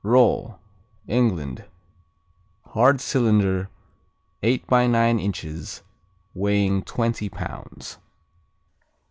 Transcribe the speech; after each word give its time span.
Roll 0.03 0.57
England 1.07 1.63
Hard 2.69 2.99
cylinder, 2.99 3.69
eight 4.41 4.65
by 4.65 4.87
nine 4.87 5.19
inches, 5.19 5.83
weighing 6.33 6.81
twenty 6.81 7.29
pounds. 7.29 7.99